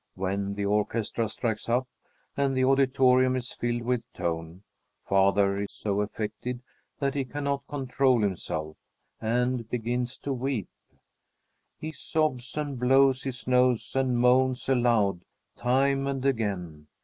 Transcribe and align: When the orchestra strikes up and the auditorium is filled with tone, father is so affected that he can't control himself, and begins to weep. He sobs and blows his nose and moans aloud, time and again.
When 0.15 0.55
the 0.55 0.65
orchestra 0.65 1.29
strikes 1.29 1.69
up 1.69 1.87
and 2.35 2.57
the 2.57 2.65
auditorium 2.65 3.35
is 3.35 3.51
filled 3.53 3.83
with 3.83 4.01
tone, 4.13 4.63
father 5.03 5.59
is 5.61 5.73
so 5.73 6.01
affected 6.01 6.63
that 6.97 7.13
he 7.13 7.23
can't 7.23 7.61
control 7.67 8.23
himself, 8.23 8.77
and 9.21 9.69
begins 9.69 10.17
to 10.23 10.33
weep. 10.33 10.69
He 11.77 11.91
sobs 11.91 12.57
and 12.57 12.79
blows 12.79 13.21
his 13.21 13.45
nose 13.45 13.95
and 13.95 14.17
moans 14.17 14.67
aloud, 14.67 15.23
time 15.55 16.07
and 16.07 16.25
again. 16.25 16.87